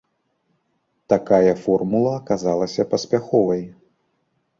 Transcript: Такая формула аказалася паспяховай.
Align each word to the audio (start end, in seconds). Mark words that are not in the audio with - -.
Такая 1.13 1.51
формула 1.65 2.13
аказалася 2.21 2.87
паспяховай. 2.95 3.63